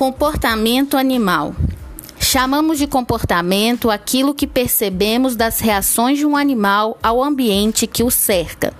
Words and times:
Comportamento 0.00 0.96
animal. 0.96 1.54
Chamamos 2.18 2.78
de 2.78 2.86
comportamento 2.86 3.90
aquilo 3.90 4.32
que 4.32 4.46
percebemos 4.46 5.36
das 5.36 5.60
reações 5.60 6.16
de 6.16 6.24
um 6.24 6.38
animal 6.38 6.98
ao 7.02 7.22
ambiente 7.22 7.86
que 7.86 8.02
o 8.02 8.10
cerca. 8.10 8.72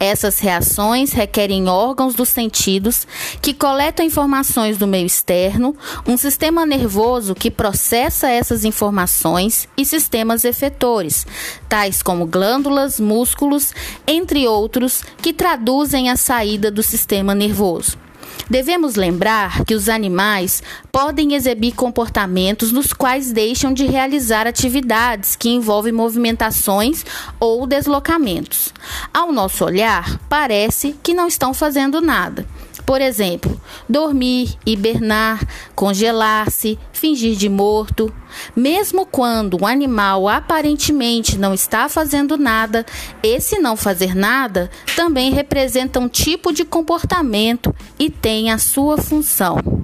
Essas 0.00 0.40
reações 0.40 1.12
requerem 1.12 1.68
órgãos 1.68 2.12
dos 2.16 2.30
sentidos 2.30 3.06
que 3.40 3.54
coletam 3.54 4.04
informações 4.04 4.76
do 4.76 4.88
meio 4.88 5.06
externo, 5.06 5.76
um 6.04 6.16
sistema 6.16 6.66
nervoso 6.66 7.36
que 7.36 7.52
processa 7.52 8.28
essas 8.28 8.64
informações 8.64 9.68
e 9.76 9.84
sistemas 9.84 10.44
efetores, 10.44 11.24
tais 11.68 12.02
como 12.02 12.26
glândulas, 12.26 12.98
músculos, 12.98 13.72
entre 14.08 14.48
outros, 14.48 15.04
que 15.22 15.32
traduzem 15.32 16.10
a 16.10 16.16
saída 16.16 16.68
do 16.68 16.82
sistema 16.82 17.32
nervoso. 17.32 18.07
Devemos 18.48 18.94
lembrar 18.94 19.64
que 19.64 19.74
os 19.74 19.88
animais 19.88 20.62
podem 20.90 21.34
exibir 21.34 21.74
comportamentos 21.74 22.72
nos 22.72 22.92
quais 22.92 23.32
deixam 23.32 23.72
de 23.72 23.86
realizar 23.86 24.46
atividades 24.46 25.36
que 25.36 25.50
envolvem 25.50 25.92
movimentações 25.92 27.04
ou 27.38 27.66
deslocamentos. 27.66 28.72
Ao 29.12 29.32
nosso 29.32 29.64
olhar, 29.64 30.18
parece 30.28 30.96
que 31.02 31.14
não 31.14 31.28
estão 31.28 31.52
fazendo 31.52 32.00
nada. 32.00 32.46
Por 32.88 33.02
exemplo, 33.02 33.60
dormir, 33.86 34.56
hibernar, 34.64 35.46
congelar-se, 35.74 36.78
fingir 36.90 37.36
de 37.36 37.46
morto. 37.46 38.10
Mesmo 38.56 39.04
quando 39.04 39.60
o 39.60 39.66
animal 39.66 40.26
aparentemente 40.26 41.36
não 41.36 41.52
está 41.52 41.86
fazendo 41.90 42.38
nada, 42.38 42.86
esse 43.22 43.58
não 43.58 43.76
fazer 43.76 44.14
nada 44.14 44.70
também 44.96 45.30
representa 45.30 46.00
um 46.00 46.08
tipo 46.08 46.50
de 46.50 46.64
comportamento 46.64 47.76
e 47.98 48.08
tem 48.08 48.50
a 48.50 48.56
sua 48.56 48.96
função. 48.96 49.77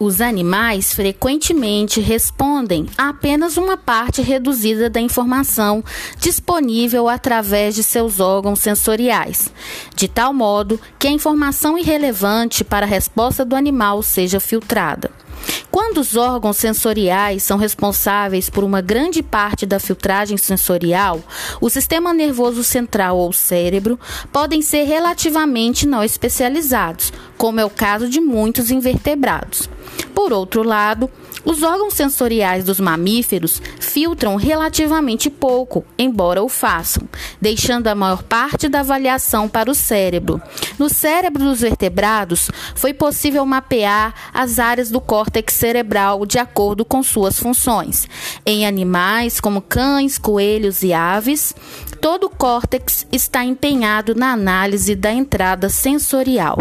Os 0.00 0.20
animais 0.20 0.94
frequentemente 0.94 2.00
respondem 2.00 2.86
a 2.96 3.08
apenas 3.08 3.56
uma 3.56 3.76
parte 3.76 4.22
reduzida 4.22 4.88
da 4.88 5.00
informação 5.00 5.82
disponível 6.20 7.08
através 7.08 7.74
de 7.74 7.82
seus 7.82 8.20
órgãos 8.20 8.60
sensoriais, 8.60 9.52
de 9.96 10.06
tal 10.06 10.32
modo 10.32 10.80
que 11.00 11.08
a 11.08 11.10
informação 11.10 11.76
irrelevante 11.76 12.62
para 12.62 12.86
a 12.86 12.88
resposta 12.88 13.44
do 13.44 13.56
animal 13.56 14.00
seja 14.00 14.38
filtrada. 14.38 15.10
Quando 15.68 15.98
os 15.98 16.16
órgãos 16.16 16.58
sensoriais 16.58 17.42
são 17.42 17.58
responsáveis 17.58 18.48
por 18.48 18.62
uma 18.62 18.80
grande 18.80 19.20
parte 19.20 19.66
da 19.66 19.80
filtragem 19.80 20.36
sensorial, 20.36 21.20
o 21.60 21.68
sistema 21.68 22.14
nervoso 22.14 22.62
central 22.62 23.18
ou 23.18 23.32
cérebro 23.32 23.98
podem 24.32 24.62
ser 24.62 24.84
relativamente 24.84 25.88
não 25.88 26.04
especializados, 26.04 27.12
como 27.36 27.58
é 27.58 27.64
o 27.64 27.70
caso 27.70 28.08
de 28.08 28.20
muitos 28.20 28.70
invertebrados. 28.70 29.68
Por 30.18 30.32
outro 30.32 30.64
lado, 30.64 31.08
os 31.44 31.62
órgãos 31.62 31.94
sensoriais 31.94 32.64
dos 32.64 32.80
mamíferos 32.80 33.62
filtram 33.78 34.34
relativamente 34.34 35.30
pouco, 35.30 35.84
embora 35.96 36.42
o 36.42 36.48
façam, 36.48 37.08
deixando 37.40 37.86
a 37.86 37.94
maior 37.94 38.24
parte 38.24 38.68
da 38.68 38.80
avaliação 38.80 39.48
para 39.48 39.70
o 39.70 39.74
cérebro. 39.76 40.42
No 40.76 40.88
cérebro 40.88 41.44
dos 41.44 41.60
vertebrados, 41.60 42.50
foi 42.74 42.92
possível 42.92 43.46
mapear 43.46 44.12
as 44.34 44.58
áreas 44.58 44.90
do 44.90 45.00
córtex 45.00 45.54
cerebral 45.54 46.26
de 46.26 46.40
acordo 46.40 46.84
com 46.84 47.00
suas 47.00 47.38
funções. 47.38 48.08
Em 48.44 48.66
animais 48.66 49.38
como 49.38 49.62
cães, 49.62 50.18
coelhos 50.18 50.82
e 50.82 50.92
aves, 50.92 51.54
todo 52.00 52.24
o 52.24 52.30
córtex 52.30 53.06
está 53.12 53.44
empenhado 53.44 54.16
na 54.16 54.32
análise 54.32 54.96
da 54.96 55.12
entrada 55.12 55.68
sensorial. 55.68 56.58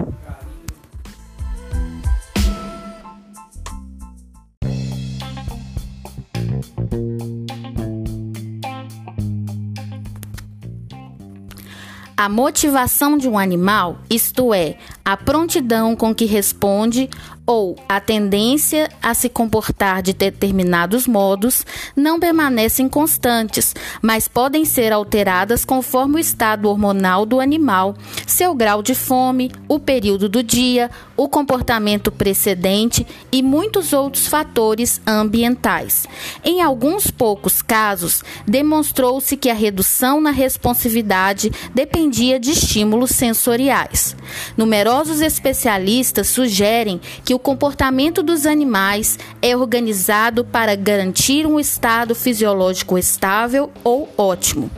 A 12.20 12.28
motivação 12.28 13.16
de 13.16 13.30
um 13.30 13.38
animal, 13.38 14.00
isto 14.10 14.52
é, 14.52 14.78
a 15.06 15.16
prontidão 15.16 15.96
com 15.96 16.16
que 16.16 16.26
responde 16.26 17.08
ou 17.48 17.78
a 17.88 18.02
tendência 18.02 18.90
a 19.02 19.14
se 19.14 19.30
comportar 19.30 20.02
de 20.02 20.12
determinados 20.12 21.08
modos 21.08 21.66
não 21.96 22.20
permanecem 22.20 22.90
constantes, 22.90 23.74
mas 24.02 24.28
podem 24.28 24.66
ser 24.66 24.92
alteradas 24.92 25.64
conforme 25.64 26.18
o 26.18 26.20
estado 26.20 26.68
hormonal 26.70 27.26
do 27.26 27.40
animal, 27.40 27.96
seu 28.28 28.54
grau 28.54 28.84
de 28.84 28.94
fome, 28.94 29.50
o 29.70 29.80
período 29.80 30.28
do 30.28 30.44
dia, 30.44 30.92
o 31.16 31.30
comportamento 31.30 32.12
precedente 32.12 33.08
e 33.32 33.42
muitos 33.42 33.94
outros 33.94 34.28
fatores 34.28 35.00
ambientais. 35.08 36.06
Em 36.44 36.62
alguns 36.62 37.10
poucos 37.10 37.62
casos, 37.62 38.24
demonstrou-se 38.46 39.38
que 39.38 39.50
a 39.50 39.54
redução 39.54 40.20
na 40.20 40.32
responsividade 40.32 41.50
dependia 41.74 42.38
de 42.38 42.52
estímulos 42.52 43.12
sensoriais. 43.12 44.18
Numerosos 44.58 45.22
especialistas 45.22 46.28
sugerem 46.28 47.00
que 47.24 47.37
o 47.38 47.40
comportamento 47.40 48.24
dos 48.24 48.48
animais 48.48 49.20
é 49.44 49.56
organizado 49.56 50.44
para 50.44 50.76
garantir 50.76 51.46
um 51.46 51.60
estado 51.60 52.16
fisiológico 52.16 52.98
estável 52.98 53.72
ou 53.84 54.12
ótimo. 54.18 54.72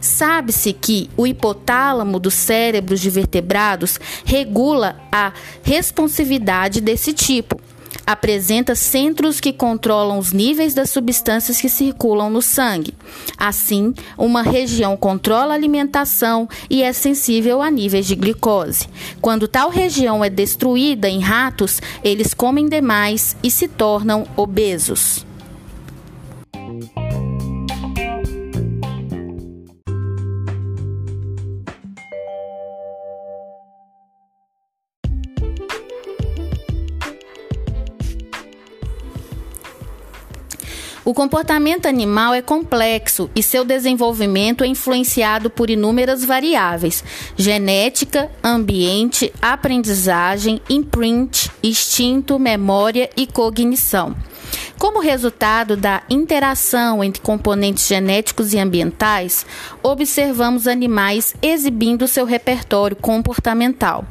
Sabe-se 0.00 0.72
que 0.72 1.10
o 1.16 1.26
hipotálamo 1.26 2.20
dos 2.20 2.34
cérebros 2.34 3.00
de 3.00 3.10
vertebrados 3.10 3.98
regula 4.24 4.96
a 5.10 5.32
responsividade 5.64 6.80
desse 6.80 7.12
tipo, 7.12 7.60
apresenta 8.06 8.74
centros 8.74 9.40
que 9.40 9.52
controlam 9.52 10.18
os 10.18 10.32
níveis 10.32 10.74
das 10.74 10.90
substâncias 10.90 11.60
que 11.60 11.68
circulam 11.68 12.30
no 12.30 12.42
sangue. 12.42 12.94
Assim, 13.36 13.94
uma 14.16 14.42
região 14.42 14.96
controla 14.96 15.52
a 15.52 15.56
alimentação 15.56 16.48
e 16.68 16.82
é 16.82 16.92
sensível 16.92 17.62
a 17.62 17.70
níveis 17.70 18.06
de 18.06 18.14
glicose. 18.14 18.88
Quando 19.20 19.48
tal 19.48 19.70
região 19.70 20.24
é 20.24 20.30
destruída 20.30 21.08
em 21.08 21.20
ratos, 21.20 21.80
eles 22.02 22.34
comem 22.34 22.68
demais 22.68 23.36
e 23.42 23.50
se 23.50 23.68
tornam 23.68 24.26
obesos. 24.36 25.23
O 41.04 41.12
comportamento 41.12 41.84
animal 41.84 42.32
é 42.32 42.40
complexo 42.40 43.28
e 43.36 43.42
seu 43.42 43.62
desenvolvimento 43.62 44.64
é 44.64 44.66
influenciado 44.66 45.50
por 45.50 45.68
inúmeras 45.68 46.24
variáveis: 46.24 47.04
genética, 47.36 48.30
ambiente, 48.42 49.30
aprendizagem, 49.42 50.62
imprint, 50.68 51.50
instinto, 51.62 52.38
memória 52.38 53.10
e 53.18 53.26
cognição. 53.26 54.16
Como 54.78 55.00
resultado 55.00 55.76
da 55.76 56.02
interação 56.08 57.04
entre 57.04 57.20
componentes 57.20 57.86
genéticos 57.86 58.54
e 58.54 58.58
ambientais, 58.58 59.44
observamos 59.82 60.66
animais 60.66 61.34
exibindo 61.42 62.08
seu 62.08 62.24
repertório 62.24 62.96
comportamental. 62.96 64.06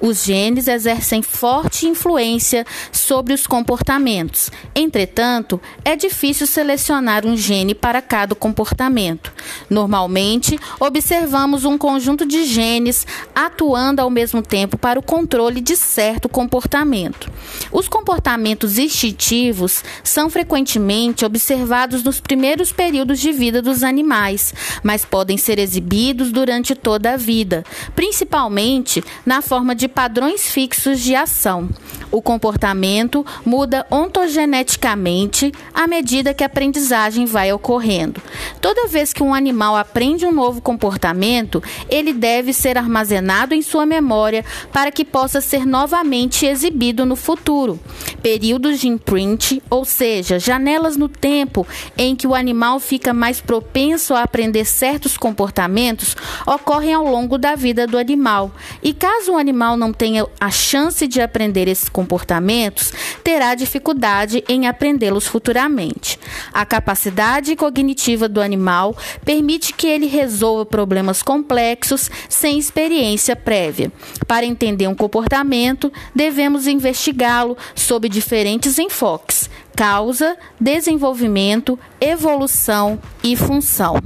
Os 0.00 0.24
genes 0.24 0.68
exercem 0.68 1.22
forte 1.22 1.86
influência 1.86 2.66
sobre 2.92 3.32
os 3.32 3.46
comportamentos. 3.46 4.50
Entretanto, 4.74 5.60
é 5.84 5.96
difícil 5.96 6.46
selecionar 6.46 7.24
um 7.24 7.36
gene 7.36 7.74
para 7.74 8.02
cada 8.02 8.34
comportamento. 8.34 9.32
Normalmente, 9.70 10.58
observamos 10.78 11.64
um 11.64 11.78
conjunto 11.78 12.26
de 12.26 12.44
genes 12.44 13.06
atuando 13.34 14.02
ao 14.02 14.10
mesmo 14.10 14.42
tempo 14.42 14.76
para 14.76 14.98
o 14.98 15.02
controle 15.02 15.60
de 15.60 15.76
certo 15.76 16.28
comportamento. 16.28 17.30
Os 17.72 17.88
comportamentos 17.88 18.78
instintivos 18.78 19.82
são 20.02 20.28
frequentemente 20.28 21.24
observados 21.24 22.02
nos 22.02 22.20
primeiros 22.20 22.72
períodos 22.72 23.18
de 23.20 23.32
vida 23.32 23.62
dos 23.62 23.82
animais, 23.82 24.52
mas 24.82 25.04
podem 25.04 25.38
ser 25.38 25.58
exibidos 25.58 26.30
durante 26.30 26.74
toda 26.74 27.14
a 27.14 27.16
vida, 27.16 27.64
principalmente 27.94 29.02
na 29.24 29.40
forma 29.40 29.63
de 29.72 29.86
padrões 29.86 30.50
fixos 30.50 30.98
de 30.98 31.14
ação. 31.14 31.68
O 32.10 32.22
comportamento 32.22 33.24
muda 33.44 33.86
ontogeneticamente 33.90 35.52
à 35.72 35.86
medida 35.86 36.32
que 36.32 36.42
a 36.42 36.46
aprendizagem 36.46 37.26
vai 37.26 37.52
ocorrendo. 37.52 38.22
Toda 38.60 38.86
vez 38.86 39.12
que 39.12 39.22
um 39.22 39.34
animal 39.34 39.76
aprende 39.76 40.24
um 40.24 40.32
novo 40.32 40.60
comportamento, 40.60 41.62
ele 41.88 42.12
deve 42.12 42.52
ser 42.52 42.78
armazenado 42.78 43.54
em 43.54 43.62
sua 43.62 43.84
memória 43.84 44.44
para 44.72 44.92
que 44.92 45.04
possa 45.04 45.40
ser 45.40 45.66
novamente 45.66 46.46
exibido 46.46 47.04
no 47.04 47.16
futuro. 47.16 47.78
Períodos 48.22 48.80
de 48.80 48.88
imprint, 48.88 49.62
ou 49.68 49.84
seja, 49.84 50.38
janelas 50.38 50.96
no 50.96 51.08
tempo 51.08 51.66
em 51.96 52.14
que 52.14 52.26
o 52.26 52.34
animal 52.34 52.78
fica 52.78 53.12
mais 53.12 53.40
propenso 53.40 54.14
a 54.14 54.22
aprender 54.22 54.64
certos 54.64 55.16
comportamentos, 55.16 56.16
ocorrem 56.46 56.94
ao 56.94 57.04
longo 57.04 57.36
da 57.36 57.54
vida 57.54 57.86
do 57.86 57.98
animal. 57.98 58.52
E 58.82 58.92
caso 58.92 59.32
o 59.32 59.36
animal 59.36 59.76
não 59.76 59.92
tenha 59.92 60.26
a 60.40 60.50
chance 60.50 61.06
de 61.06 61.20
aprender 61.20 61.54
comportamentos, 61.54 61.88
comportamentos, 61.94 62.92
terá 63.22 63.54
dificuldade 63.54 64.42
em 64.48 64.66
aprendê-los 64.66 65.28
futuramente. 65.28 66.18
A 66.52 66.66
capacidade 66.66 67.54
cognitiva 67.54 68.28
do 68.28 68.40
animal 68.40 68.96
permite 69.24 69.72
que 69.72 69.86
ele 69.86 70.08
resolva 70.08 70.66
problemas 70.66 71.22
complexos 71.22 72.10
sem 72.28 72.58
experiência 72.58 73.36
prévia. 73.36 73.92
Para 74.26 74.44
entender 74.44 74.88
um 74.88 74.94
comportamento, 74.94 75.92
devemos 76.12 76.66
investigá-lo 76.66 77.56
sob 77.76 78.08
diferentes 78.08 78.76
enfoques: 78.78 79.48
causa, 79.76 80.36
desenvolvimento, 80.60 81.78
evolução 82.00 82.98
e 83.22 83.36
função. 83.36 84.00